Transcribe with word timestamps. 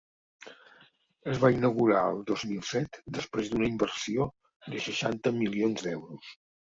Es 1.33 1.41
va 1.43 1.51
inaugurar 1.55 2.01
el 2.13 2.17
dos 2.31 2.45
mil 2.53 2.63
set, 2.69 2.99
després 3.19 3.51
d’una 3.53 3.69
inversió 3.73 4.27
de 4.73 4.83
seixanta 4.87 5.35
milions 5.41 5.85
d’euros. 5.89 6.33